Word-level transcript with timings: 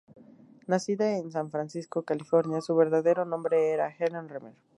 Nacida 0.65 1.15
en 1.17 1.31
San 1.31 1.51
Francisco, 1.51 2.01
California, 2.01 2.59
su 2.61 2.75
verdadero 2.75 3.23
nombre 3.23 3.69
era 3.69 3.89
Helen 3.99 4.29
Remer. 4.29 4.55